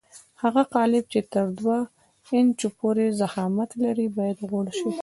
[0.41, 1.77] هغه قالب چې تر دوه
[2.35, 4.89] انچو پورې ضخامت لري باید غوړ شي.